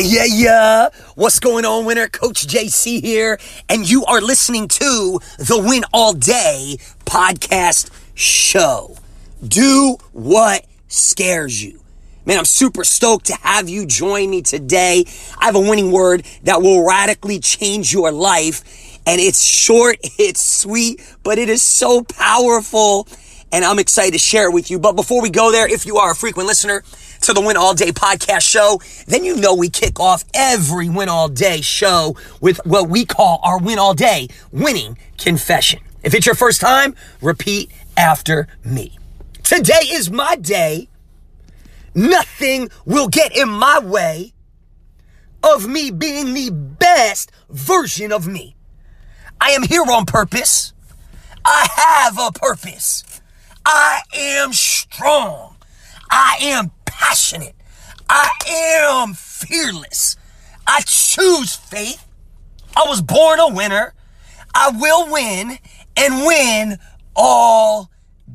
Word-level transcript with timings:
Yeah, 0.00 0.24
yeah. 0.24 0.88
What's 1.16 1.38
going 1.38 1.66
on, 1.66 1.84
winner? 1.84 2.08
Coach 2.08 2.46
JC 2.46 3.02
here, 3.02 3.38
and 3.68 3.88
you 3.88 4.06
are 4.06 4.22
listening 4.22 4.66
to 4.68 5.20
the 5.38 5.62
Win 5.62 5.84
All 5.92 6.14
Day 6.14 6.78
podcast 7.04 7.90
show. 8.14 8.96
Do 9.46 9.98
what 10.12 10.64
scares 10.88 11.62
you. 11.62 11.80
Man, 12.24 12.38
I'm 12.38 12.46
super 12.46 12.84
stoked 12.84 13.26
to 13.26 13.34
have 13.34 13.68
you 13.68 13.84
join 13.84 14.30
me 14.30 14.40
today. 14.40 15.04
I 15.38 15.44
have 15.44 15.56
a 15.56 15.60
winning 15.60 15.92
word 15.92 16.24
that 16.44 16.62
will 16.62 16.86
radically 16.86 17.38
change 17.38 17.92
your 17.92 18.10
life, 18.12 18.98
and 19.06 19.20
it's 19.20 19.44
short, 19.44 19.98
it's 20.02 20.40
sweet, 20.40 21.02
but 21.22 21.36
it 21.36 21.50
is 21.50 21.60
so 21.60 22.02
powerful, 22.02 23.06
and 23.52 23.62
I'm 23.62 23.78
excited 23.78 24.12
to 24.12 24.18
share 24.18 24.48
it 24.48 24.54
with 24.54 24.70
you. 24.70 24.78
But 24.78 24.96
before 24.96 25.20
we 25.20 25.28
go 25.28 25.52
there, 25.52 25.68
if 25.68 25.84
you 25.84 25.98
are 25.98 26.12
a 26.12 26.16
frequent 26.16 26.46
listener, 26.46 26.82
to 27.22 27.32
the 27.32 27.40
Win 27.40 27.56
All 27.56 27.72
Day 27.74 27.92
podcast 27.92 28.42
show, 28.42 28.80
then 29.06 29.24
you 29.24 29.36
know 29.36 29.54
we 29.54 29.68
kick 29.68 30.00
off 30.00 30.24
every 30.34 30.88
Win 30.88 31.08
All 31.08 31.28
Day 31.28 31.60
show 31.60 32.16
with 32.40 32.60
what 32.66 32.88
we 32.88 33.04
call 33.04 33.40
our 33.44 33.58
Win 33.58 33.78
All 33.78 33.94
Day 33.94 34.28
winning 34.50 34.98
confession. 35.18 35.80
If 36.02 36.14
it's 36.14 36.26
your 36.26 36.34
first 36.34 36.60
time, 36.60 36.96
repeat 37.20 37.70
after 37.96 38.48
me. 38.64 38.98
Today 39.44 39.86
is 39.90 40.10
my 40.10 40.34
day. 40.34 40.88
Nothing 41.94 42.70
will 42.84 43.08
get 43.08 43.36
in 43.36 43.48
my 43.48 43.78
way 43.78 44.32
of 45.44 45.68
me 45.68 45.90
being 45.90 46.34
the 46.34 46.50
best 46.50 47.30
version 47.50 48.10
of 48.10 48.26
me. 48.26 48.56
I 49.40 49.50
am 49.50 49.62
here 49.62 49.84
on 49.88 50.06
purpose. 50.06 50.72
I 51.44 51.68
have 51.76 52.18
a 52.18 52.32
purpose. 52.32 53.20
I 53.64 54.00
am 54.12 54.52
strong. 54.52 55.56
I 56.10 56.38
am 56.40 56.72
passionate. 57.02 57.54
I 58.08 58.28
am 58.48 59.14
fearless. 59.14 60.16
I 60.66 60.82
choose 60.86 61.56
faith. 61.56 62.06
I 62.76 62.84
was 62.86 63.02
born 63.02 63.40
a 63.40 63.48
winner. 63.52 63.94
I 64.54 64.70
will 64.70 65.10
win 65.10 65.58
and 65.96 66.26
win 66.26 66.78
all 67.16 67.90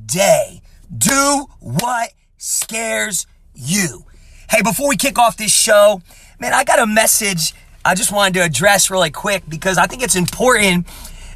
day. 0.06 0.62
Do 0.96 1.48
what 1.60 2.12
scares 2.38 3.26
you. 3.56 4.06
Hey, 4.50 4.62
before 4.62 4.90
we 4.90 4.98
kick 4.98 5.18
off 5.18 5.38
this 5.38 5.54
show, 5.54 6.02
man, 6.40 6.54
I 6.54 6.64
got 6.64 6.80
a 6.80 6.88
message 6.88 7.54
I 7.86 7.96
just 7.96 8.12
wanted 8.12 8.34
to 8.36 8.44
address 8.44 8.92
really 8.92 9.12
quick 9.12 9.44
because 9.48 9.78
I 9.78 9.88
think 9.88 10.04
it's 10.04 10.16
important. 10.16 10.88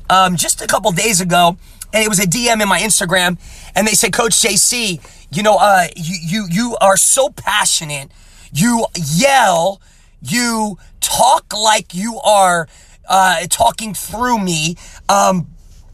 Um, 0.10 0.36
just 0.36 0.62
a 0.62 0.68
couple 0.68 0.92
days 0.92 1.22
ago, 1.22 1.58
and 1.94 2.04
it 2.04 2.10
was 2.10 2.20
a 2.20 2.28
DM 2.28 2.62
in 2.62 2.68
my 2.68 2.80
Instagram, 2.80 3.38
and 3.73 3.88
they 3.88 3.94
said, 3.94 4.12
Coach 4.12 4.34
JC, 4.34 5.00
you 5.32 5.44
know, 5.44 5.58
uh, 5.60 5.88
you, 5.96 6.18
you, 6.22 6.48
you 6.50 6.78
are 6.82 6.98
so 6.98 7.30
passionate. 7.30 8.12
You 8.54 8.86
yell. 8.96 9.82
You 10.22 10.78
talk 11.00 11.54
like 11.54 11.94
you 11.96 12.20
are, 12.20 12.68
uh, 13.10 13.46
talking 13.50 13.94
through 13.94 14.40
me. 14.40 14.76
Um, 15.10 15.48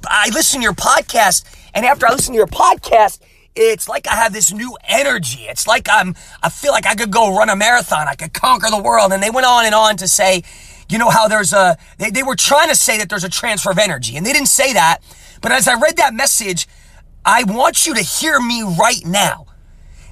I 0.05 0.29
listen 0.33 0.59
to 0.59 0.63
your 0.63 0.73
podcast 0.73 1.45
and 1.73 1.85
after 1.85 2.07
I 2.07 2.11
listen 2.11 2.33
to 2.33 2.37
your 2.37 2.47
podcast, 2.47 3.19
it's 3.55 3.87
like 3.87 4.07
I 4.07 4.15
have 4.15 4.33
this 4.33 4.51
new 4.51 4.77
energy. 4.87 5.43
It's 5.43 5.67
like 5.67 5.87
I'm, 5.91 6.15
I 6.41 6.49
feel 6.49 6.71
like 6.71 6.85
I 6.85 6.95
could 6.95 7.11
go 7.11 7.35
run 7.35 7.49
a 7.49 7.55
marathon. 7.55 8.07
I 8.07 8.15
could 8.15 8.33
conquer 8.33 8.69
the 8.69 8.81
world. 8.81 9.11
And 9.11 9.21
they 9.21 9.29
went 9.29 9.45
on 9.47 9.65
and 9.65 9.75
on 9.75 9.97
to 9.97 10.07
say, 10.07 10.43
you 10.89 10.97
know 10.97 11.09
how 11.09 11.27
there's 11.27 11.53
a, 11.53 11.77
they, 11.97 12.09
they 12.09 12.23
were 12.23 12.35
trying 12.35 12.69
to 12.69 12.75
say 12.75 12.97
that 12.97 13.09
there's 13.09 13.23
a 13.23 13.29
transfer 13.29 13.71
of 13.71 13.77
energy 13.77 14.15
and 14.15 14.25
they 14.25 14.33
didn't 14.33 14.47
say 14.47 14.73
that. 14.73 14.99
But 15.41 15.51
as 15.51 15.67
I 15.67 15.79
read 15.79 15.97
that 15.97 16.13
message, 16.13 16.67
I 17.29 17.43
want 17.43 17.85
you 17.85 17.93
to 17.93 18.01
hear 18.01 18.39
me 18.39 18.63
right 18.63 19.05
now. 19.05 19.47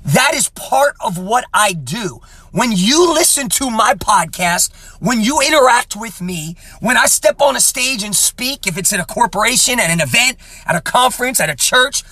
That 0.03 0.33
is 0.35 0.49
part 0.49 0.97
of 0.99 1.17
what 1.17 1.45
I 1.53 1.71
do. 1.71 2.19
When 2.52 2.73
you 2.73 3.13
listen 3.13 3.47
to 3.52 3.71
my 3.71 3.94
podcast, 3.94 4.73
when 4.99 5.21
you 5.21 5.39
interact 5.39 5.95
with 5.95 6.21
me, 6.21 6.58
when 6.81 6.97
I 6.97 7.05
step 7.05 7.41
on 7.41 7.55
a 7.55 7.61
stage 7.61 8.03
and 8.03 8.13
speak, 8.13 8.67
if 8.67 8.77
it's 8.77 8.91
at 8.91 8.99
a 8.99 9.05
corporation, 9.05 9.80
at 9.80 9.89
an 9.89 10.02
event, 10.02 10.39
at 10.65 10.75
a 10.75 10.81
conference, 10.81 11.39
at 11.39 11.49
a 11.49 11.55
church, 11.55 12.04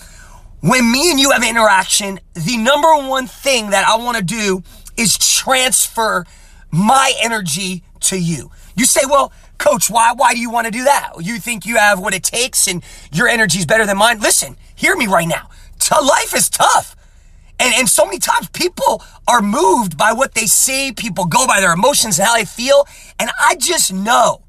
when 0.62 0.90
me 0.90 1.12
and 1.12 1.20
you 1.20 1.32
have 1.32 1.44
interaction, 1.44 2.22
the 2.34 2.56
number 2.56 2.88
one 2.96 3.28
thing 3.28 3.72
that 3.72 3.86
I 3.86 3.98
want 3.98 4.16
to 4.16 4.24
do 4.24 4.64
is 4.96 5.18
transfer 5.18 6.26
my 6.72 7.12
energy 7.22 7.84
to 8.00 8.18
you. 8.18 8.52
You 8.78 8.86
say, 8.86 9.02
well, 9.06 9.34
coach, 9.64 9.90
why, 9.90 10.14
why 10.14 10.34
do 10.34 10.40
you 10.40 10.50
want 10.50 10.66
to 10.66 10.72
do 10.72 10.84
that? 10.84 11.14
You 11.22 11.40
think 11.40 11.66
you 11.66 11.78
have 11.78 12.00
what 12.00 12.14
it 12.14 12.24
takes 12.24 12.68
and 12.68 12.84
your 13.14 13.30
energy 13.30 13.60
is 13.60 13.66
better 13.66 13.86
than 13.86 13.98
mine? 13.98 14.20
Listen, 14.20 14.58
hear 14.76 14.96
me 14.96 15.08
right 15.08 15.28
now. 15.28 15.50
Life 15.92 16.36
is 16.36 16.50
tough. 16.50 16.96
And, 17.60 17.74
and 17.76 17.88
so 17.88 18.06
many 18.06 18.20
times 18.20 18.50
people 18.50 19.04
are 19.28 19.42
moved 19.42 19.98
by 19.98 20.12
what 20.12 20.34
they 20.34 20.48
see. 20.48 20.92
People 20.92 21.26
go 21.26 21.48
by 21.48 21.62
their 21.62 21.74
emotions 21.74 22.20
and 22.20 22.28
how 22.28 22.36
they 22.36 22.46
feel. 22.46 22.86
And 23.20 23.30
I 23.40 23.56
just 23.56 23.94
know 23.94 24.43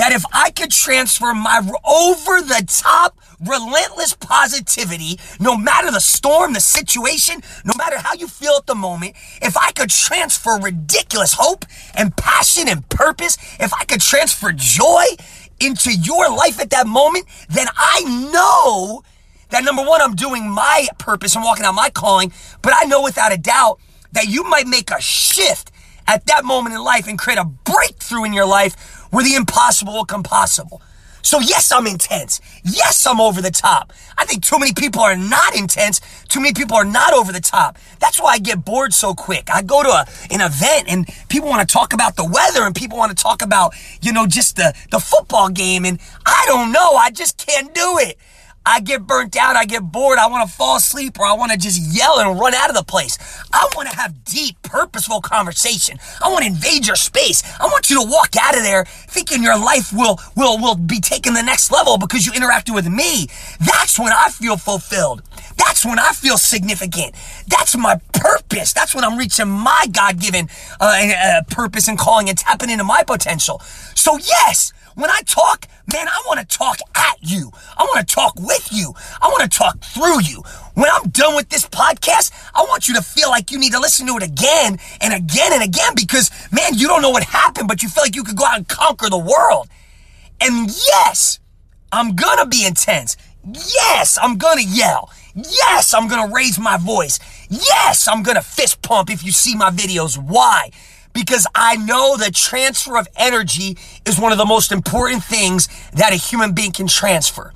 that 0.00 0.12
if 0.12 0.24
I 0.32 0.50
could 0.50 0.70
transfer 0.70 1.34
my 1.34 1.58
over 1.84 2.40
the 2.40 2.64
top, 2.66 3.18
relentless 3.38 4.14
positivity, 4.14 5.20
no 5.38 5.58
matter 5.58 5.90
the 5.90 6.00
storm, 6.00 6.54
the 6.54 6.60
situation, 6.60 7.42
no 7.66 7.74
matter 7.76 7.98
how 7.98 8.14
you 8.14 8.26
feel 8.26 8.54
at 8.56 8.64
the 8.64 8.74
moment, 8.74 9.14
if 9.42 9.58
I 9.58 9.72
could 9.72 9.90
transfer 9.90 10.58
ridiculous 10.58 11.34
hope 11.34 11.66
and 11.94 12.16
passion 12.16 12.66
and 12.66 12.88
purpose, 12.88 13.36
if 13.60 13.74
I 13.74 13.84
could 13.84 14.00
transfer 14.00 14.52
joy 14.52 15.04
into 15.60 15.92
your 15.92 16.30
life 16.30 16.58
at 16.62 16.70
that 16.70 16.86
moment, 16.86 17.26
then 17.50 17.66
I 17.76 18.30
know 18.32 19.02
that 19.50 19.64
number 19.64 19.82
one, 19.82 20.00
I'm 20.00 20.14
doing 20.14 20.48
my 20.48 20.88
purpose. 20.98 21.36
And 21.36 21.44
walking 21.44 21.66
out 21.66 21.74
my 21.74 21.90
calling, 21.90 22.32
but 22.62 22.72
I 22.74 22.84
know 22.84 23.02
without 23.02 23.34
a 23.34 23.38
doubt 23.38 23.78
that 24.12 24.28
you 24.28 24.44
might 24.44 24.66
make 24.66 24.90
a 24.90 25.00
shift 25.02 25.70
at 26.06 26.24
that 26.26 26.44
moment 26.44 26.74
in 26.74 26.82
life 26.82 27.06
and 27.06 27.18
create 27.18 27.38
a 27.38 27.44
breakthrough 27.44 28.24
in 28.24 28.32
your 28.32 28.46
life 28.46 28.99
where 29.10 29.24
the 29.24 29.34
impossible 29.34 29.92
will 29.92 30.04
come 30.04 30.22
possible. 30.22 30.82
So 31.22 31.38
yes, 31.38 31.70
I'm 31.70 31.86
intense. 31.86 32.40
Yes, 32.64 33.06
I'm 33.06 33.20
over 33.20 33.42
the 33.42 33.50
top. 33.50 33.92
I 34.16 34.24
think 34.24 34.42
too 34.42 34.58
many 34.58 34.72
people 34.72 35.02
are 35.02 35.16
not 35.16 35.54
intense. 35.54 36.00
Too 36.28 36.40
many 36.40 36.54
people 36.54 36.76
are 36.76 36.84
not 36.84 37.12
over 37.12 37.32
the 37.32 37.40
top. 37.40 37.78
That's 37.98 38.20
why 38.20 38.32
I 38.32 38.38
get 38.38 38.64
bored 38.64 38.94
so 38.94 39.14
quick. 39.14 39.50
I 39.52 39.62
go 39.62 39.82
to 39.82 39.88
a, 39.88 40.06
an 40.30 40.40
event 40.40 40.84
and 40.88 41.08
people 41.28 41.48
want 41.48 41.66
to 41.66 41.72
talk 41.72 41.92
about 41.92 42.16
the 42.16 42.24
weather 42.24 42.62
and 42.62 42.74
people 42.74 42.98
want 42.98 43.16
to 43.16 43.22
talk 43.22 43.42
about, 43.42 43.74
you 44.00 44.12
know, 44.12 44.26
just 44.26 44.56
the, 44.56 44.74
the 44.90 44.98
football 44.98 45.50
game. 45.50 45.84
And 45.84 46.00
I 46.24 46.44
don't 46.46 46.72
know. 46.72 46.96
I 46.96 47.10
just 47.10 47.38
can't 47.38 47.74
do 47.74 47.98
it. 47.98 48.18
I 48.64 48.80
get 48.80 49.06
burnt 49.06 49.36
out, 49.36 49.56
I 49.56 49.64
get 49.64 49.82
bored, 49.82 50.18
I 50.18 50.28
want 50.28 50.48
to 50.48 50.54
fall 50.54 50.76
asleep, 50.76 51.18
or 51.18 51.24
I 51.24 51.32
want 51.32 51.50
to 51.52 51.58
just 51.58 51.80
yell 51.96 52.20
and 52.20 52.38
run 52.38 52.54
out 52.54 52.68
of 52.68 52.76
the 52.76 52.84
place. 52.84 53.16
I 53.52 53.68
want 53.74 53.88
to 53.88 53.96
have 53.96 54.22
deep, 54.24 54.60
purposeful 54.62 55.20
conversation. 55.22 55.98
I 56.22 56.28
want 56.28 56.44
to 56.44 56.50
invade 56.50 56.86
your 56.86 56.96
space. 56.96 57.42
I 57.58 57.64
want 57.64 57.88
you 57.88 58.02
to 58.02 58.08
walk 58.08 58.34
out 58.40 58.56
of 58.56 58.62
there 58.62 58.84
thinking 58.84 59.42
your 59.42 59.58
life 59.58 59.92
will 59.92 60.18
will 60.36 60.58
will 60.60 60.76
be 60.76 61.00
taken 61.00 61.34
the 61.34 61.42
next 61.42 61.72
level 61.72 61.98
because 61.98 62.26
you 62.26 62.32
interacted 62.32 62.74
with 62.74 62.88
me. 62.88 63.26
That's 63.58 63.98
when 63.98 64.12
I 64.12 64.28
feel 64.28 64.56
fulfilled. 64.56 65.22
That's 65.56 65.84
when 65.84 65.98
I 65.98 66.12
feel 66.12 66.36
significant. 66.36 67.14
That's 67.48 67.76
my 67.76 67.98
purpose. 68.12 68.72
That's 68.72 68.94
when 68.94 69.04
I'm 69.04 69.18
reaching 69.18 69.48
my 69.48 69.86
God-given 69.90 70.48
uh, 70.80 70.84
uh, 70.84 71.42
purpose 71.50 71.88
and 71.88 71.98
calling 71.98 72.28
and 72.28 72.36
tapping 72.38 72.70
into 72.70 72.84
my 72.84 73.02
potential. 73.02 73.60
So 73.94 74.18
yes. 74.18 74.72
When 74.94 75.10
I 75.10 75.20
talk, 75.24 75.66
man, 75.92 76.08
I 76.08 76.22
want 76.26 76.40
to 76.40 76.58
talk 76.58 76.78
at 76.94 77.16
you. 77.20 77.50
I 77.76 77.84
want 77.84 78.06
to 78.06 78.14
talk 78.14 78.34
with 78.38 78.68
you. 78.72 78.92
I 79.20 79.28
want 79.28 79.50
to 79.50 79.58
talk 79.58 79.80
through 79.80 80.22
you. 80.22 80.42
When 80.74 80.88
I'm 80.90 81.10
done 81.10 81.36
with 81.36 81.48
this 81.48 81.66
podcast, 81.66 82.32
I 82.54 82.62
want 82.62 82.88
you 82.88 82.94
to 82.94 83.02
feel 83.02 83.28
like 83.28 83.50
you 83.50 83.58
need 83.58 83.72
to 83.72 83.80
listen 83.80 84.06
to 84.06 84.16
it 84.16 84.22
again 84.22 84.78
and 85.00 85.14
again 85.14 85.52
and 85.52 85.62
again 85.62 85.92
because, 85.94 86.30
man, 86.52 86.74
you 86.74 86.88
don't 86.88 87.02
know 87.02 87.10
what 87.10 87.24
happened, 87.24 87.68
but 87.68 87.82
you 87.82 87.88
feel 87.88 88.02
like 88.02 88.16
you 88.16 88.24
could 88.24 88.36
go 88.36 88.44
out 88.44 88.56
and 88.56 88.68
conquer 88.68 89.08
the 89.08 89.18
world. 89.18 89.68
And 90.40 90.68
yes, 90.68 91.38
I'm 91.92 92.14
going 92.14 92.38
to 92.38 92.46
be 92.46 92.66
intense. 92.66 93.16
Yes, 93.44 94.18
I'm 94.20 94.38
going 94.38 94.58
to 94.58 94.64
yell. 94.64 95.10
Yes, 95.34 95.94
I'm 95.94 96.08
going 96.08 96.26
to 96.26 96.34
raise 96.34 96.58
my 96.58 96.76
voice. 96.76 97.18
Yes, 97.48 98.08
I'm 98.08 98.22
going 98.22 98.36
to 98.36 98.42
fist 98.42 98.82
pump 98.82 99.10
if 99.10 99.24
you 99.24 99.32
see 99.32 99.54
my 99.54 99.70
videos. 99.70 100.18
Why? 100.18 100.70
Because 101.12 101.46
I 101.54 101.76
know 101.76 102.16
that 102.16 102.34
transfer 102.34 102.96
of 102.96 103.08
energy 103.16 103.76
is 104.06 104.18
one 104.18 104.32
of 104.32 104.38
the 104.38 104.44
most 104.44 104.72
important 104.72 105.24
things 105.24 105.68
that 105.92 106.12
a 106.12 106.16
human 106.16 106.52
being 106.52 106.72
can 106.72 106.86
transfer. 106.86 107.52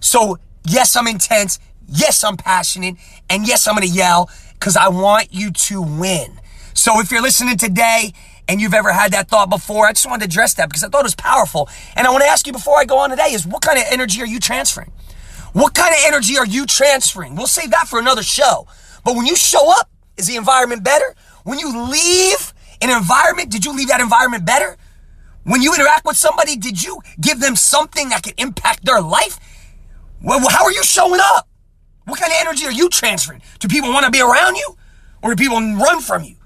So, 0.00 0.38
yes, 0.66 0.96
I'm 0.96 1.06
intense. 1.06 1.58
Yes, 1.88 2.24
I'm 2.24 2.36
passionate. 2.36 2.96
And 3.30 3.46
yes, 3.46 3.66
I'm 3.66 3.74
going 3.74 3.86
to 3.88 3.94
yell 3.94 4.30
because 4.54 4.76
I 4.76 4.88
want 4.88 5.28
you 5.32 5.50
to 5.50 5.82
win. 5.82 6.40
So, 6.74 7.00
if 7.00 7.10
you're 7.10 7.22
listening 7.22 7.56
today 7.56 8.12
and 8.48 8.60
you've 8.60 8.74
ever 8.74 8.92
had 8.92 9.12
that 9.12 9.28
thought 9.28 9.48
before, 9.48 9.86
I 9.86 9.92
just 9.92 10.06
wanted 10.06 10.20
to 10.20 10.32
address 10.32 10.54
that 10.54 10.68
because 10.68 10.84
I 10.84 10.88
thought 10.88 11.00
it 11.00 11.04
was 11.04 11.14
powerful. 11.14 11.68
And 11.96 12.06
I 12.06 12.10
want 12.10 12.22
to 12.24 12.28
ask 12.28 12.46
you 12.46 12.52
before 12.52 12.78
I 12.78 12.84
go 12.84 12.98
on 12.98 13.10
today 13.10 13.32
is 13.32 13.46
what 13.46 13.62
kind 13.62 13.78
of 13.78 13.84
energy 13.90 14.20
are 14.20 14.26
you 14.26 14.40
transferring? 14.40 14.92
What 15.52 15.74
kind 15.74 15.94
of 15.94 16.00
energy 16.04 16.36
are 16.36 16.46
you 16.46 16.66
transferring? 16.66 17.36
We'll 17.36 17.46
save 17.46 17.70
that 17.70 17.86
for 17.86 17.98
another 17.98 18.22
show. 18.22 18.66
But 19.04 19.14
when 19.16 19.26
you 19.26 19.36
show 19.36 19.70
up, 19.70 19.88
is 20.16 20.26
the 20.26 20.36
environment 20.36 20.82
better? 20.82 21.14
When 21.44 21.58
you 21.58 21.90
leave, 21.90 22.53
an 22.90 22.96
environment, 22.96 23.50
did 23.50 23.64
you 23.64 23.74
leave 23.74 23.88
that 23.88 24.00
environment 24.00 24.44
better? 24.44 24.76
When 25.44 25.62
you 25.62 25.74
interact 25.74 26.04
with 26.04 26.16
somebody, 26.16 26.56
did 26.56 26.82
you 26.82 27.00
give 27.20 27.40
them 27.40 27.56
something 27.56 28.10
that 28.10 28.22
could 28.22 28.34
impact 28.38 28.84
their 28.84 29.00
life? 29.00 29.38
Well, 30.22 30.40
how 30.48 30.64
are 30.64 30.72
you 30.72 30.84
showing 30.84 31.20
up? 31.22 31.48
What 32.06 32.20
kind 32.20 32.32
of 32.32 32.38
energy 32.40 32.66
are 32.66 32.72
you 32.72 32.88
transferring? 32.88 33.42
Do 33.60 33.68
people 33.68 33.90
want 33.90 34.04
to 34.04 34.10
be 34.10 34.20
around 34.20 34.56
you? 34.56 34.76
Or 35.22 35.34
do 35.34 35.42
people 35.42 35.58
run 35.58 36.00
from 36.00 36.24
you? 36.24 36.36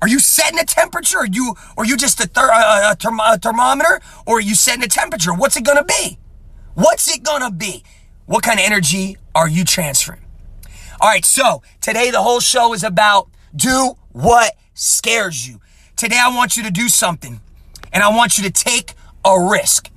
Are 0.00 0.08
you 0.08 0.18
setting 0.20 0.58
a 0.58 0.64
temperature? 0.64 1.18
Are 1.18 1.26
you, 1.26 1.54
or 1.76 1.84
you 1.84 1.96
just 1.96 2.20
a, 2.20 2.28
ther- 2.28 2.50
a, 2.50 2.96
a 3.00 3.38
thermometer? 3.38 4.00
Or 4.26 4.38
are 4.38 4.40
you 4.40 4.54
setting 4.54 4.84
a 4.84 4.88
temperature? 4.88 5.34
What's 5.34 5.56
it 5.56 5.64
gonna 5.64 5.84
be? 5.84 6.18
What's 6.74 7.08
it 7.12 7.22
gonna 7.22 7.50
be? 7.50 7.82
What 8.26 8.44
kind 8.44 8.60
of 8.60 8.66
energy 8.66 9.16
are 9.34 9.48
you 9.48 9.64
transferring? 9.64 10.20
All 11.00 11.08
right, 11.08 11.24
so 11.24 11.62
today 11.80 12.10
the 12.10 12.22
whole 12.22 12.40
show 12.40 12.74
is 12.74 12.84
about 12.84 13.28
do 13.54 13.94
what 14.12 14.54
scares 14.74 15.48
you. 15.48 15.60
Today 15.98 16.20
I 16.22 16.28
want 16.28 16.56
you 16.56 16.62
to 16.62 16.70
do 16.70 16.88
something 16.88 17.40
and 17.92 18.04
I 18.04 18.08
want 18.10 18.38
you 18.38 18.44
to 18.44 18.52
take 18.52 18.94
a 19.24 19.36
risk. 19.50 19.90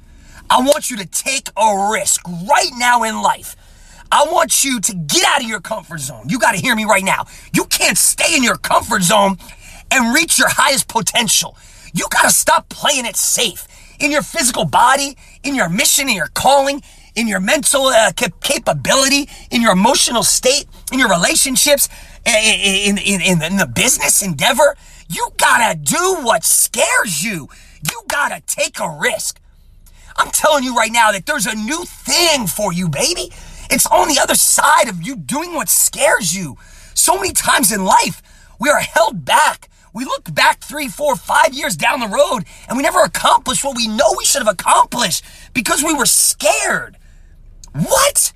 I 0.49 0.59
want 0.61 0.89
you 0.89 0.97
to 0.97 1.05
take 1.05 1.49
a 1.55 1.91
risk 1.91 2.27
right 2.27 2.71
now 2.75 3.03
in 3.03 3.21
life. 3.21 3.55
I 4.11 4.25
want 4.31 4.63
you 4.63 4.81
to 4.81 4.95
get 4.95 5.23
out 5.25 5.43
of 5.43 5.47
your 5.47 5.61
comfort 5.61 5.99
zone. 5.99 6.27
You 6.27 6.39
got 6.39 6.55
to 6.55 6.57
hear 6.57 6.75
me 6.75 6.85
right 6.85 7.03
now. 7.03 7.27
You 7.53 7.65
can't 7.65 7.99
stay 7.99 8.35
in 8.35 8.43
your 8.43 8.57
comfort 8.57 9.03
zone 9.03 9.37
and 9.91 10.11
reach 10.11 10.39
your 10.39 10.49
highest 10.49 10.87
potential. 10.87 11.55
You 11.93 12.07
got 12.09 12.23
to 12.23 12.31
stop 12.31 12.67
playing 12.69 13.05
it 13.05 13.15
safe 13.15 13.67
in 13.99 14.09
your 14.09 14.23
physical 14.23 14.65
body, 14.65 15.15
in 15.43 15.53
your 15.53 15.69
mission, 15.69 16.09
in 16.09 16.15
your 16.15 16.29
calling, 16.33 16.81
in 17.13 17.27
your 17.27 17.39
mental 17.39 17.85
uh, 17.85 18.11
capability, 18.41 19.29
in 19.51 19.61
your 19.61 19.73
emotional 19.73 20.23
state, 20.23 20.65
in 20.91 20.97
your 20.97 21.09
relationships, 21.09 21.89
in, 22.25 22.97
in, 22.97 23.21
in, 23.21 23.43
in 23.43 23.57
the 23.57 23.67
business 23.67 24.23
endeavor. 24.23 24.75
You 25.11 25.29
gotta 25.37 25.77
do 25.77 26.19
what 26.21 26.45
scares 26.45 27.21
you. 27.21 27.49
You 27.89 28.01
gotta 28.07 28.41
take 28.47 28.79
a 28.79 28.89
risk. 28.89 29.41
I'm 30.15 30.31
telling 30.31 30.63
you 30.63 30.73
right 30.73 30.91
now 30.91 31.11
that 31.11 31.25
there's 31.25 31.45
a 31.45 31.55
new 31.55 31.83
thing 31.83 32.47
for 32.47 32.71
you, 32.71 32.87
baby. 32.87 33.29
It's 33.69 33.85
on 33.87 34.07
the 34.07 34.19
other 34.21 34.35
side 34.35 34.87
of 34.87 35.01
you 35.01 35.17
doing 35.17 35.53
what 35.53 35.67
scares 35.67 36.33
you. 36.33 36.57
So 36.93 37.15
many 37.15 37.33
times 37.33 37.73
in 37.73 37.83
life, 37.83 38.21
we 38.57 38.69
are 38.69 38.79
held 38.79 39.25
back. 39.25 39.69
We 39.93 40.05
look 40.05 40.33
back 40.33 40.61
three, 40.61 40.87
four, 40.87 41.17
five 41.17 41.53
years 41.53 41.75
down 41.75 41.99
the 41.99 42.07
road 42.07 42.45
and 42.69 42.77
we 42.77 42.83
never 42.83 43.01
accomplished 43.01 43.65
what 43.65 43.75
we 43.75 43.87
know 43.89 44.15
we 44.17 44.23
should 44.23 44.41
have 44.41 44.53
accomplished 44.53 45.25
because 45.53 45.83
we 45.83 45.93
were 45.93 46.05
scared. 46.05 46.97
What? 47.73 48.31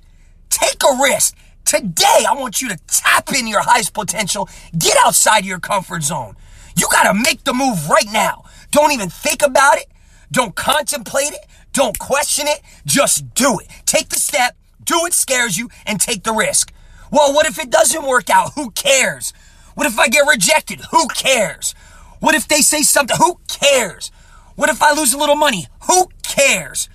Take 0.50 0.82
a 0.82 1.02
risk. 1.02 1.34
Today, 1.64 2.24
I 2.28 2.34
want 2.34 2.60
you 2.60 2.68
to 2.68 2.78
tap 2.86 3.32
in 3.32 3.46
your 3.46 3.62
highest 3.62 3.94
potential. 3.94 4.48
Get 4.76 4.98
outside 5.02 5.46
your 5.46 5.58
comfort 5.58 6.02
zone. 6.02 6.36
You 6.76 6.86
got 6.90 7.04
to 7.04 7.14
make 7.14 7.44
the 7.44 7.54
move 7.54 7.88
right 7.88 8.08
now. 8.12 8.44
Don't 8.70 8.92
even 8.92 9.08
think 9.08 9.42
about 9.42 9.78
it. 9.78 9.86
Don't 10.30 10.54
contemplate 10.54 11.32
it. 11.32 11.46
Don't 11.72 11.98
question 11.98 12.46
it. 12.48 12.60
Just 12.84 13.34
do 13.34 13.58
it. 13.58 13.68
Take 13.86 14.08
the 14.10 14.18
step 14.18 14.56
do 14.86 15.00
what 15.00 15.12
scares 15.12 15.58
you 15.58 15.68
and 15.84 16.00
take 16.00 16.22
the 16.22 16.32
risk. 16.32 16.72
Well, 17.12 17.34
what 17.34 17.46
if 17.46 17.58
it 17.58 17.70
doesn't 17.70 18.06
work 18.06 18.30
out? 18.30 18.52
Who 18.54 18.70
cares? 18.70 19.34
What 19.74 19.86
if 19.86 19.98
I 19.98 20.08
get 20.08 20.26
rejected? 20.26 20.80
Who 20.92 21.08
cares? 21.08 21.74
What 22.20 22.34
if 22.34 22.48
they 22.48 22.62
say 22.62 22.82
something? 22.82 23.16
Who 23.18 23.40
cares? 23.48 24.10
What 24.54 24.70
if 24.70 24.82
I 24.82 24.94
lose 24.94 25.12
a 25.12 25.18
little 25.18 25.36
money? 25.36 25.66
Who 25.86 26.08
cares? 26.22 26.88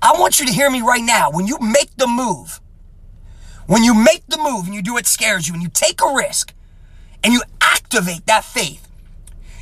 I 0.00 0.12
want 0.18 0.38
you 0.38 0.46
to 0.46 0.52
hear 0.52 0.70
me 0.70 0.80
right 0.80 1.02
now. 1.02 1.30
When 1.30 1.48
you 1.48 1.58
make 1.58 1.96
the 1.96 2.06
move, 2.06 2.60
when 3.66 3.82
you 3.82 3.94
make 3.94 4.24
the 4.28 4.38
move 4.38 4.66
and 4.66 4.74
you 4.74 4.82
do 4.82 4.92
what 4.92 5.06
scares 5.06 5.48
you 5.48 5.54
and 5.54 5.62
you 5.62 5.68
take 5.68 6.00
a 6.00 6.14
risk 6.14 6.54
and 7.24 7.32
you 7.32 7.42
activate 7.60 8.26
that 8.26 8.44
faith, 8.44 8.87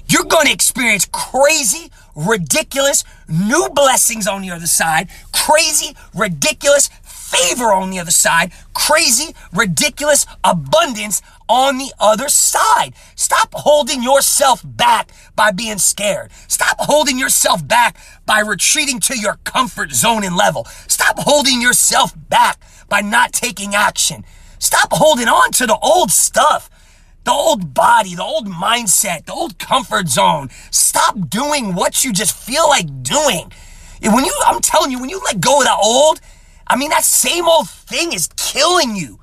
you're 0.09 0.25
going 0.25 0.47
to 0.47 0.53
experience 0.53 1.07
crazy, 1.13 1.91
ridiculous, 2.15 3.05
new 3.29 3.69
blessings 3.75 4.27
on 4.27 4.43
the 4.43 4.51
other 4.51 4.67
side, 4.67 5.09
crazy, 5.33 5.97
ridiculous, 6.15 6.89
favor 7.03 7.73
on 7.73 7.91
the 7.91 7.99
other 7.99 8.11
side, 8.11 8.53
crazy, 8.73 9.35
ridiculous 9.53 10.27
abundance 10.45 11.23
on 11.49 11.79
the 11.79 11.93
other 11.99 12.29
side. 12.29 12.93
Stop 13.15 13.51
holding 13.53 14.03
yourself 14.03 14.63
back 14.65 15.11
by 15.35 15.51
being 15.51 15.79
scared. 15.79 16.31
Stop 16.49 16.77
holding 16.79 17.19
yourself 17.19 17.67
back 17.67 17.97
by 18.25 18.41
retreating 18.41 19.01
to 19.01 19.19
your 19.19 19.39
comfort 19.45 19.93
zone 19.93 20.25
and 20.25 20.37
level. 20.37 20.65
Stop 20.87 21.19
holding 21.19 21.61
yourself 21.61 22.13
back 22.29 22.61
by 22.89 23.01
not 23.01 23.33
taking 23.33 23.75
action. 23.75 24.25
Stop 24.59 24.89
holding 24.93 25.29
on 25.29 25.53
to 25.53 25.67
the 25.67 25.79
old 25.79 26.11
stuff. 26.11 26.71
The 27.27 27.33
old 27.33 27.75
body, 27.75 28.15
the 28.15 28.25
old 28.25 28.49
mindset, 28.49 29.27
the 29.27 29.35
old 29.35 29.59
comfort 29.59 30.09
zone. 30.09 30.49
Stop 30.71 31.29
doing 31.29 31.75
what 31.75 32.05
you 32.05 32.13
just 32.13 32.35
feel 32.35 32.67
like 32.69 33.03
doing. 33.03 33.53
When 34.01 34.25
you, 34.25 34.33
I'm 34.47 34.63
telling 34.63 34.91
you, 34.91 35.01
when 35.01 35.11
you 35.11 35.21
let 35.27 35.41
go 35.41 35.59
of 35.59 35.65
the 35.65 35.77
old 35.77 36.21
I 36.67 36.77
mean, 36.77 36.91
that 36.91 37.05
same 37.05 37.49
old 37.49 37.69
thing 37.69 38.13
is 38.13 38.29
killing 38.37 38.97
you. 38.97 39.21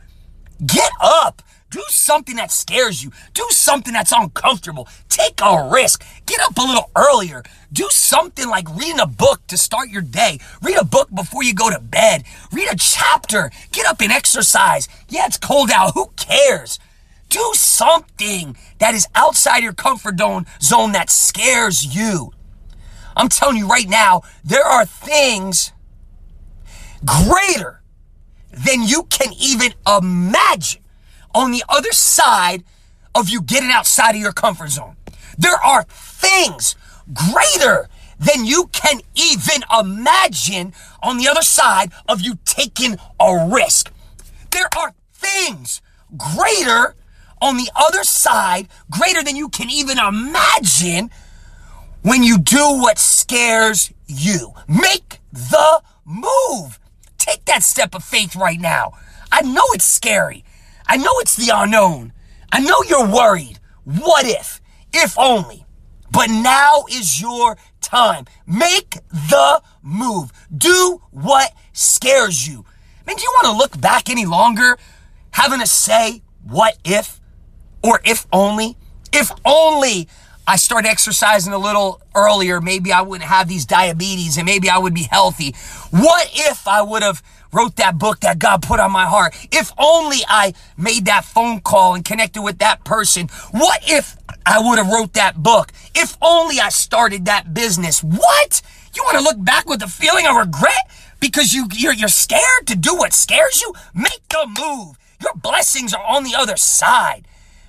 Get 0.66 0.92
up. 1.02 1.42
Do 1.72 1.84
something 1.90 2.36
that 2.36 2.52
scares 2.52 3.04
you. 3.04 3.12
Do 3.34 3.46
something 3.50 3.94
that's 3.94 4.12
uncomfortable. 4.12 4.88
Take 5.10 5.42
a 5.42 5.70
risk. 5.74 6.06
Get 6.26 6.40
up 6.40 6.58
a 6.58 6.62
little 6.62 6.90
earlier. 6.96 7.44
Do 7.74 7.88
something 7.90 8.48
like 8.48 8.70
reading 8.76 9.00
a 9.00 9.08
book 9.08 9.46
to 9.48 9.58
start 9.58 9.90
your 9.90 10.04
day. 10.04 10.40
Read 10.62 10.78
a 10.78 10.86
book 10.86 11.10
before 11.14 11.44
you 11.44 11.54
go 11.54 11.70
to 11.70 11.80
bed. 11.80 12.24
Read 12.52 12.72
a 12.72 12.78
chapter. 12.78 13.52
Get 13.72 13.88
up 13.88 14.02
and 14.02 14.12
exercise. 14.12 14.88
Yeah, 15.10 15.26
it's 15.26 15.38
cold 15.38 15.72
out. 15.72 15.96
Who 15.96 16.12
cares? 16.16 16.80
Do 17.34 17.52
something 17.56 18.56
that 18.78 18.94
is 18.94 19.08
outside 19.16 19.64
your 19.64 19.74
comfort 19.74 20.20
zone 20.20 20.92
that 20.92 21.10
scares 21.10 21.84
you. 21.84 22.32
I'm 23.18 23.28
telling 23.28 23.58
you 23.58 23.68
right 23.68 23.90
now, 23.90 24.22
there 24.44 24.64
are 24.64 24.86
things 24.86 25.72
greater 27.04 27.82
than 28.52 28.84
you 28.84 29.06
can 29.10 29.34
even 29.40 29.74
imagine 29.88 30.84
on 31.34 31.50
the 31.50 31.64
other 31.68 31.92
side 31.92 32.64
of 33.16 33.30
you 33.30 33.42
getting 33.42 33.72
outside 33.72 34.14
of 34.14 34.22
your 34.22 34.32
comfort 34.32 34.70
zone. 34.70 34.96
There 35.36 35.58
are 35.58 35.86
things 35.90 36.76
greater 37.12 37.90
than 38.20 38.46
you 38.46 38.68
can 38.72 39.02
even 39.16 39.64
imagine 39.76 40.72
on 41.02 41.18
the 41.18 41.28
other 41.28 41.42
side 41.42 41.94
of 42.08 42.22
you 42.22 42.38
taking 42.46 42.98
a 43.20 43.50
risk. 43.52 43.92
There 44.52 44.70
are 44.78 44.94
things 45.16 45.82
greater 46.16 46.94
on 47.42 47.58
the 47.58 47.70
other 47.76 48.04
side, 48.04 48.68
greater 48.90 49.24
than 49.24 49.36
you 49.36 49.50
can 49.50 49.70
even 49.70 49.98
imagine 49.98 51.10
when 52.02 52.24
you 52.24 52.38
do 52.38 52.80
what 52.80 53.00
scares 53.00 53.92
you. 54.08 54.54
Make 54.68 55.20
the 55.32 55.82
move. 56.06 56.80
Take 57.18 57.46
that 57.46 57.64
step 57.64 57.96
of 57.96 58.04
faith 58.04 58.36
right 58.36 58.60
now. 58.60 58.94
I 59.32 59.42
know 59.42 59.64
it's 59.70 59.86
scary. 59.86 60.44
I 60.88 60.98
know 60.98 61.20
it's 61.20 61.36
the 61.36 61.52
unknown. 61.54 62.14
I 62.52 62.60
know 62.60 62.84
you're 62.88 63.08
worried. 63.08 63.60
What 63.84 64.26
if? 64.26 64.62
If 64.94 65.18
only. 65.18 65.66
But 66.12 66.30
now 66.30 66.84
is 66.92 67.20
your 67.20 67.58
time. 67.82 68.26
Make 68.46 69.00
the 69.12 69.62
move. 69.82 70.32
Do 70.56 71.02
what 71.12 71.52
scares 71.72 72.48
you. 72.48 72.66
Man, 73.08 73.16
do 73.16 73.24
you 73.24 73.32
want 73.42 73.54
to 73.54 73.58
look 73.58 73.82
back 73.82 74.10
any 74.10 74.26
longer 74.26 74.78
having 75.32 75.60
to 75.60 75.68
say 75.68 76.22
what 76.44 76.78
if 76.84 77.20
or 77.84 78.00
if 78.04 78.26
only? 78.32 78.78
If 79.12 79.32
only 79.46 80.08
I 80.48 80.56
start 80.56 80.86
exercising 80.86 81.54
a 81.54 81.58
little 81.58 82.02
earlier, 82.16 82.60
maybe 82.60 82.92
I 82.92 83.02
wouldn't 83.02 83.30
have 83.30 83.48
these 83.48 83.66
diabetes 83.66 84.38
and 84.38 84.46
maybe 84.46 84.70
I 84.70 84.78
would 84.78 84.94
be 84.94 85.04
healthy. 85.04 85.56
What 85.92 86.30
if 86.34 86.68
I 86.68 86.82
would 86.82 87.04
have 87.04 87.22
wrote 87.52 87.76
that 87.76 87.98
book 87.98 88.22
that 88.22 88.40
God 88.40 88.62
put 88.62 88.80
on 88.80 88.92
my 88.92 89.06
heart? 89.06 89.36
If 89.52 89.72
only 89.78 90.20
I 90.28 90.54
made 90.76 91.06
that 91.06 91.24
phone 91.24 91.62
call 91.62 91.96
and 91.96 92.04
connected 92.04 92.42
with 92.42 92.58
that 92.60 92.84
person. 92.84 93.30
What 93.52 93.82
if 93.88 94.18
I 94.46 94.60
would 94.60 94.80
have 94.80 94.90
wrote 94.90 95.14
that 95.14 95.42
book? 95.42 95.72
If 95.96 96.18
only 96.22 96.60
I 96.60 96.70
started 96.70 97.26
that 97.26 97.54
business. 97.54 98.04
What? 98.04 98.62
You 98.96 99.04
want 99.04 99.18
to 99.18 99.24
look 99.24 99.44
back 99.44 99.68
with 99.68 99.82
a 99.82 99.88
feeling 99.88 100.28
of 100.28 100.36
regret 100.36 100.90
because 101.20 101.54
you 101.54 101.68
you're, 101.72 101.94
you're 101.94 102.10
scared 102.10 102.68
to 102.68 102.76
do 102.76 102.96
what 102.96 103.14
scares 103.14 103.62
you? 103.62 103.74
Make 103.94 104.28
the 104.30 104.46
move. 104.60 104.98
Your 105.22 105.34
blessings 105.36 105.94
are 105.94 106.04
on 106.04 106.26
the 106.26 106.36
other 106.36 106.58
side. 106.58 107.26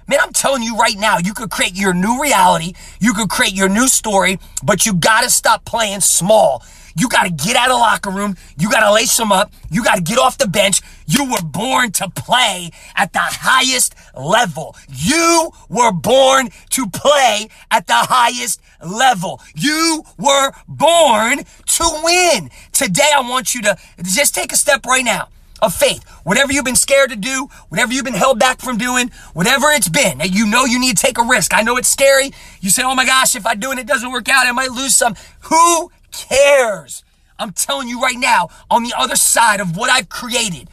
Man, 0.06 0.18
I'm 0.22 0.34
telling 0.34 0.62
you 0.62 0.76
right 0.76 0.98
now, 0.98 1.16
you 1.16 1.32
could 1.32 1.50
create 1.50 1.74
your 1.74 1.94
new 1.94 2.20
reality. 2.20 2.74
You 3.00 3.14
could 3.14 3.30
create 3.30 3.54
your 3.54 3.70
new 3.70 3.88
story, 3.88 4.38
but 4.62 4.84
you 4.84 4.92
gotta 4.92 5.30
stop 5.30 5.64
playing 5.64 6.00
small. 6.00 6.62
You 6.94 7.08
gotta 7.08 7.30
get 7.30 7.56
out 7.56 7.70
of 7.70 7.78
locker 7.78 8.10
room. 8.10 8.36
You 8.58 8.70
gotta 8.70 8.92
lace 8.92 9.16
them 9.16 9.32
up. 9.32 9.50
You 9.70 9.82
gotta 9.82 10.02
get 10.02 10.18
off 10.18 10.36
the 10.36 10.46
bench. 10.46 10.82
You 11.06 11.30
were 11.30 11.42
born 11.42 11.90
to 11.92 12.10
play 12.10 12.70
at 12.94 13.14
the 13.14 13.20
highest 13.20 13.94
level. 14.14 14.76
You 14.88 15.50
were 15.70 15.92
born 15.92 16.50
to 16.70 16.86
play 16.90 17.48
at 17.70 17.86
the 17.86 17.94
highest 17.94 18.60
level. 18.84 19.40
You 19.56 20.04
were 20.18 20.52
born 20.68 21.38
to 21.38 22.00
win. 22.04 22.50
Today, 22.72 23.10
I 23.16 23.22
want 23.22 23.54
you 23.54 23.62
to 23.62 23.78
just 24.02 24.34
take 24.34 24.52
a 24.52 24.56
step 24.56 24.84
right 24.84 25.04
now 25.04 25.28
of 25.62 25.74
faith. 25.74 26.04
Whatever 26.24 26.52
you've 26.52 26.64
been 26.64 26.76
scared 26.76 27.10
to 27.10 27.16
do, 27.16 27.48
whatever 27.68 27.92
you've 27.92 28.04
been 28.04 28.14
held 28.14 28.38
back 28.38 28.60
from 28.60 28.78
doing, 28.78 29.10
whatever 29.32 29.66
it's 29.70 29.88
been, 29.88 30.20
and 30.20 30.34
you 30.34 30.46
know 30.46 30.64
you 30.64 30.78
need 30.78 30.96
to 30.96 31.02
take 31.02 31.18
a 31.18 31.22
risk. 31.22 31.54
I 31.54 31.62
know 31.62 31.76
it's 31.76 31.88
scary. 31.88 32.32
You 32.60 32.70
say, 32.70 32.82
oh 32.82 32.94
my 32.94 33.04
gosh, 33.04 33.36
if 33.36 33.46
I 33.46 33.54
do 33.54 33.70
and 33.70 33.80
it 33.80 33.86
doesn't 33.86 34.10
work 34.10 34.28
out, 34.28 34.46
I 34.46 34.52
might 34.52 34.70
lose 34.70 34.96
some. 34.96 35.14
Who 35.42 35.90
cares? 36.12 37.04
I'm 37.38 37.52
telling 37.52 37.88
you 37.88 38.00
right 38.00 38.18
now, 38.18 38.48
on 38.70 38.84
the 38.84 38.94
other 38.96 39.16
side 39.16 39.60
of 39.60 39.76
what 39.76 39.90
I've 39.90 40.08
created, 40.08 40.68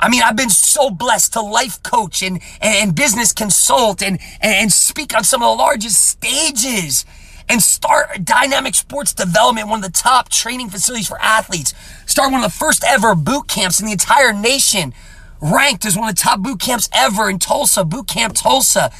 I 0.00 0.08
mean, 0.08 0.22
I've 0.22 0.36
been 0.36 0.50
so 0.50 0.90
blessed 0.90 1.32
to 1.32 1.40
life 1.40 1.82
coach 1.82 2.22
and, 2.22 2.40
and, 2.60 2.94
business 2.94 3.32
consult 3.32 4.00
and, 4.00 4.20
and 4.40 4.72
speak 4.72 5.14
on 5.14 5.24
some 5.24 5.42
of 5.42 5.48
the 5.48 5.62
largest 5.62 6.02
stages 6.02 7.04
and 7.48 7.62
start 7.62 8.24
dynamic 8.24 8.74
sports 8.74 9.14
development, 9.14 9.68
one 9.68 9.82
of 9.82 9.92
the 9.92 9.98
top 9.98 10.28
training 10.28 10.68
facilities 10.68 11.08
for 11.08 11.20
athletes. 11.20 11.74
Start 12.06 12.30
one 12.30 12.44
of 12.44 12.50
the 12.50 12.56
first 12.56 12.84
ever 12.86 13.14
boot 13.14 13.48
camps 13.48 13.80
in 13.80 13.86
the 13.86 13.92
entire 13.92 14.32
nation, 14.32 14.92
ranked 15.40 15.84
as 15.84 15.96
one 15.96 16.08
of 16.08 16.14
the 16.14 16.20
top 16.20 16.40
boot 16.40 16.60
camps 16.60 16.88
ever 16.92 17.30
in 17.30 17.38
Tulsa, 17.38 17.84
Boot 17.84 18.08
Camp 18.08 18.34
Tulsa. 18.34 18.90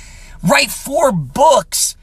Write 0.43 0.71
four 0.71 1.13
books, 1.13 1.97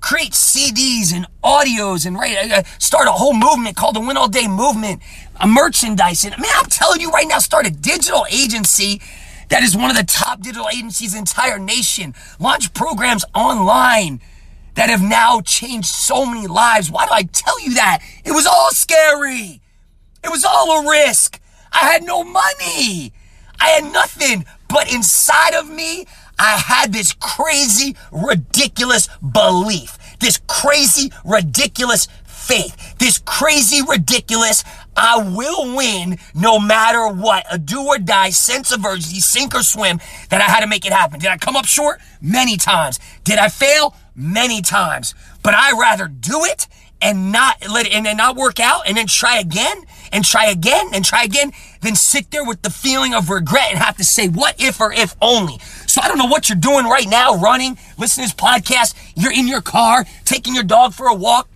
create 0.00 0.32
CDs 0.32 1.12
and 1.14 1.26
audios, 1.42 2.06
and 2.06 2.16
write, 2.16 2.50
uh, 2.50 2.62
start 2.78 3.06
a 3.06 3.12
whole 3.12 3.34
movement 3.34 3.76
called 3.76 3.94
the 3.94 4.00
Win 4.00 4.16
All 4.16 4.28
Day 4.28 4.48
Movement, 4.48 5.00
a 5.40 5.46
merchandise. 5.46 6.24
And 6.24 6.36
man, 6.38 6.50
I'm 6.56 6.70
telling 6.70 7.00
you 7.00 7.10
right 7.10 7.28
now, 7.28 7.38
start 7.38 7.66
a 7.66 7.70
digital 7.70 8.26
agency 8.30 9.00
that 9.50 9.62
is 9.62 9.76
one 9.76 9.90
of 9.90 9.96
the 9.96 10.04
top 10.04 10.40
digital 10.40 10.68
agencies 10.68 11.12
in 11.12 11.18
the 11.18 11.20
entire 11.20 11.58
nation. 11.58 12.14
Launch 12.40 12.72
programs 12.72 13.24
online 13.34 14.20
that 14.74 14.90
have 14.90 15.02
now 15.02 15.40
changed 15.40 15.88
so 15.88 16.26
many 16.26 16.46
lives. 16.46 16.90
Why 16.90 17.06
do 17.06 17.12
I 17.12 17.22
tell 17.22 17.60
you 17.60 17.74
that? 17.74 18.00
It 18.24 18.32
was 18.32 18.46
all 18.46 18.70
scary. 18.70 19.60
It 20.22 20.30
was 20.30 20.44
all 20.44 20.80
a 20.80 20.90
risk. 20.90 21.40
I 21.72 21.90
had 21.90 22.02
no 22.02 22.24
money. 22.24 23.12
I 23.60 23.68
had 23.68 23.92
nothing. 23.92 24.44
But 24.68 24.92
inside 24.92 25.54
of 25.54 25.68
me, 25.68 26.06
I 26.38 26.56
had 26.56 26.92
this 26.92 27.12
crazy, 27.12 27.96
ridiculous 28.10 29.08
belief, 29.18 29.98
this 30.18 30.40
crazy, 30.46 31.12
ridiculous 31.24 32.08
faith, 32.24 32.98
this 32.98 33.18
crazy, 33.18 33.80
ridiculous, 33.82 34.64
I 34.96 35.18
will 35.18 35.76
win 35.76 36.18
no 36.34 36.58
matter 36.58 37.08
what, 37.08 37.46
a 37.50 37.58
do 37.58 37.82
or 37.82 37.98
die 37.98 38.30
sense 38.30 38.70
of 38.72 38.84
urgency, 38.84 39.20
sink 39.20 39.54
or 39.54 39.62
swim, 39.62 40.00
that 40.28 40.40
I 40.40 40.44
had 40.44 40.60
to 40.60 40.66
make 40.66 40.84
it 40.84 40.92
happen. 40.92 41.20
Did 41.20 41.30
I 41.30 41.38
come 41.38 41.56
up 41.56 41.66
short? 41.66 42.00
Many 42.20 42.56
times. 42.56 43.00
Did 43.24 43.38
I 43.38 43.48
fail? 43.48 43.94
Many 44.14 44.62
times. 44.62 45.14
But 45.42 45.54
I 45.54 45.78
rather 45.78 46.06
do 46.06 46.44
it 46.44 46.66
and 47.00 47.32
not 47.32 47.68
let 47.68 47.86
it, 47.86 47.92
and 47.92 48.06
then 48.06 48.16
not 48.16 48.36
work 48.36 48.58
out 48.58 48.82
and 48.86 48.96
then 48.96 49.06
try 49.06 49.38
again 49.38 49.84
and 50.10 50.24
try 50.24 50.46
again 50.46 50.88
and 50.94 51.04
try 51.04 51.24
again 51.24 51.52
than 51.82 51.94
sit 51.96 52.30
there 52.30 52.44
with 52.44 52.62
the 52.62 52.70
feeling 52.70 53.12
of 53.12 53.28
regret 53.28 53.70
and 53.70 53.78
have 53.78 53.96
to 53.98 54.04
say 54.04 54.28
what 54.28 54.54
if 54.58 54.80
or 54.80 54.92
if 54.92 55.14
only. 55.20 55.58
So 55.86 56.00
I 56.00 56.08
don't 56.08 56.18
know 56.18 56.26
what 56.26 56.48
you're 56.48 56.56
doing 56.56 56.86
right 56.86 57.08
now, 57.08 57.36
running, 57.36 57.76
listening 57.98 58.28
to 58.28 58.34
this 58.34 58.42
podcast. 58.42 58.94
You're 59.16 59.32
in 59.32 59.48
your 59.48 59.60
car, 59.60 60.06
taking 60.24 60.54
your 60.54 60.64
dog 60.64 60.94
for 60.94 61.06
a 61.06 61.14
walk. 61.14 61.48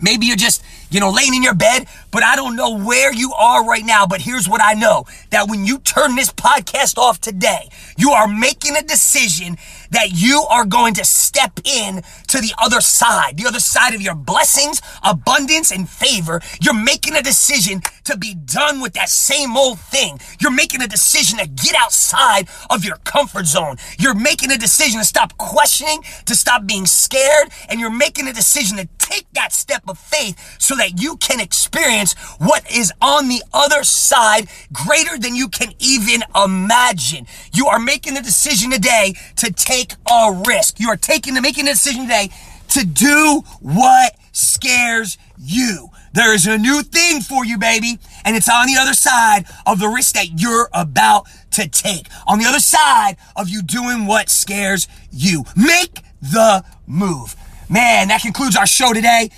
Maybe 0.00 0.26
you're 0.26 0.36
just 0.36 0.62
you 0.94 1.00
know, 1.00 1.10
laying 1.10 1.34
in 1.34 1.42
your 1.42 1.54
bed, 1.54 1.88
but 2.12 2.22
I 2.22 2.36
don't 2.36 2.54
know 2.54 2.78
where 2.78 3.12
you 3.12 3.32
are 3.32 3.66
right 3.66 3.84
now. 3.84 4.06
But 4.06 4.20
here's 4.20 4.48
what 4.48 4.62
I 4.62 4.74
know 4.74 5.06
that 5.30 5.48
when 5.48 5.66
you 5.66 5.80
turn 5.80 6.14
this 6.14 6.32
podcast 6.32 6.98
off 6.98 7.20
today, 7.20 7.68
you 7.96 8.10
are 8.10 8.28
making 8.28 8.76
a 8.76 8.82
decision 8.82 9.56
that 9.94 10.12
you 10.12 10.44
are 10.50 10.64
going 10.64 10.94
to 10.94 11.04
step 11.04 11.60
in 11.64 12.02
to 12.28 12.40
the 12.40 12.52
other 12.58 12.80
side, 12.80 13.36
the 13.36 13.46
other 13.46 13.60
side 13.60 13.94
of 13.94 14.02
your 14.02 14.14
blessings, 14.14 14.80
abundance, 15.02 15.70
and 15.70 15.88
favor. 15.88 16.40
You're 16.60 16.74
making 16.74 17.14
a 17.14 17.22
decision 17.22 17.82
to 18.04 18.16
be 18.16 18.34
done 18.34 18.80
with 18.80 18.94
that 18.94 19.08
same 19.08 19.56
old 19.56 19.80
thing. 19.80 20.20
You're 20.40 20.50
making 20.50 20.82
a 20.82 20.86
decision 20.86 21.38
to 21.38 21.46
get 21.46 21.74
outside 21.76 22.48
of 22.70 22.84
your 22.84 22.96
comfort 23.04 23.46
zone. 23.46 23.76
You're 23.98 24.14
making 24.14 24.50
a 24.50 24.58
decision 24.58 25.00
to 25.00 25.06
stop 25.06 25.36
questioning, 25.38 26.02
to 26.26 26.34
stop 26.34 26.66
being 26.66 26.86
scared, 26.86 27.48
and 27.68 27.80
you're 27.80 27.90
making 27.90 28.28
a 28.28 28.32
decision 28.32 28.76
to 28.78 28.88
take 28.98 29.26
that 29.34 29.52
step 29.52 29.82
of 29.88 29.98
faith 29.98 30.56
so 30.58 30.74
that 30.76 31.00
you 31.00 31.16
can 31.16 31.40
experience 31.40 32.14
what 32.38 32.68
is 32.70 32.92
on 33.00 33.28
the 33.28 33.42
other 33.52 33.84
side 33.84 34.48
greater 34.72 35.18
than 35.18 35.34
you 35.36 35.48
can 35.48 35.72
even 35.78 36.22
imagine. 36.34 37.26
You 37.52 37.66
are 37.66 37.78
making 37.78 38.14
the 38.14 38.22
decision 38.22 38.70
today 38.70 39.14
to 39.36 39.52
take 39.52 39.83
a 40.10 40.42
risk. 40.46 40.80
You 40.80 40.88
are 40.90 40.96
taking 40.96 41.34
the 41.34 41.42
making 41.42 41.66
a 41.68 41.72
decision 41.72 42.02
today 42.02 42.30
to 42.68 42.84
do 42.84 43.42
what 43.60 44.16
scares 44.32 45.18
you. 45.38 45.90
There 46.12 46.32
is 46.32 46.46
a 46.46 46.58
new 46.58 46.82
thing 46.82 47.20
for 47.20 47.44
you, 47.44 47.58
baby, 47.58 47.98
and 48.24 48.36
it's 48.36 48.48
on 48.48 48.66
the 48.66 48.76
other 48.78 48.94
side 48.94 49.46
of 49.66 49.80
the 49.80 49.88
risk 49.88 50.14
that 50.14 50.40
you're 50.40 50.68
about 50.72 51.26
to 51.52 51.68
take. 51.68 52.08
On 52.26 52.38
the 52.38 52.46
other 52.46 52.60
side 52.60 53.16
of 53.36 53.48
you 53.48 53.62
doing 53.62 54.06
what 54.06 54.28
scares 54.28 54.86
you. 55.10 55.44
Make 55.56 56.00
the 56.22 56.64
move. 56.86 57.36
Man, 57.68 58.08
that 58.08 58.22
concludes 58.22 58.56
our 58.56 58.66
show 58.66 58.92
today. 58.92 59.30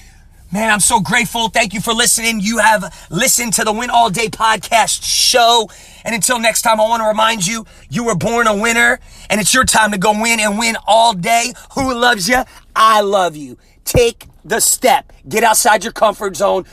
Man, 0.53 0.71
I'm 0.71 0.81
so 0.81 1.01
grateful. 1.01 1.49
Thank 1.49 1.75
you 1.75 1.81
for 1.81 1.93
listening. 1.93 2.41
You 2.41 2.59
have 2.59 3.07
listened 3.11 3.55
to 3.55 3.65
the 3.65 3.73
Win 3.73 3.91
All 3.91 4.11
Day 4.11 4.29
podcast 4.29 5.03
show. 5.03 5.69
And 6.05 6.15
until 6.15 6.39
next 6.39 6.63
time, 6.63 6.81
I 6.81 6.85
want 6.85 7.03
to 7.03 7.09
remind 7.09 7.45
you, 7.45 7.67
you 7.91 8.05
were 8.05 8.15
born 8.15 8.47
a 8.47 8.57
winner 8.57 9.01
and 9.29 9.41
it's 9.41 9.53
your 9.53 9.65
time 9.65 9.91
to 9.91 9.99
go 9.99 10.13
win 10.13 10.39
and 10.39 10.57
win 10.57 10.77
all 10.87 11.15
day. 11.15 11.53
Who 11.75 11.93
loves 11.93 12.29
you? 12.29 12.45
I 12.77 13.01
love 13.01 13.35
you. 13.35 13.59
Take 13.85 14.27
the 14.45 14.61
step. 14.61 15.13
Get 15.29 15.43
outside 15.43 15.83
your 15.83 15.93
comfort 15.93 16.37
zone. 16.37 16.65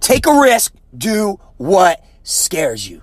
Take 0.00 0.26
a 0.26 0.40
risk. 0.40 0.74
Do 0.96 1.38
what 1.58 2.02
scares 2.22 2.88
you. 2.88 3.02